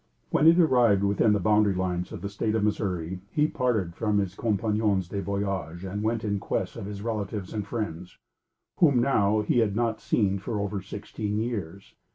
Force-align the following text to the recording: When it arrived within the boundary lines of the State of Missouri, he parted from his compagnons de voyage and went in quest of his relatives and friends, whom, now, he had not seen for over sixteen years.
When 0.31 0.47
it 0.47 0.57
arrived 0.57 1.03
within 1.03 1.31
the 1.33 1.39
boundary 1.39 1.75
lines 1.75 2.11
of 2.11 2.21
the 2.21 2.29
State 2.29 2.55
of 2.55 2.63
Missouri, 2.63 3.19
he 3.29 3.45
parted 3.47 3.93
from 3.95 4.17
his 4.17 4.33
compagnons 4.33 5.07
de 5.07 5.21
voyage 5.21 5.83
and 5.83 6.01
went 6.01 6.23
in 6.23 6.39
quest 6.39 6.75
of 6.75 6.87
his 6.87 7.03
relatives 7.03 7.53
and 7.53 7.67
friends, 7.67 8.17
whom, 8.77 8.99
now, 8.99 9.41
he 9.41 9.59
had 9.59 9.75
not 9.75 10.01
seen 10.01 10.39
for 10.39 10.59
over 10.59 10.81
sixteen 10.81 11.37
years. 11.37 11.93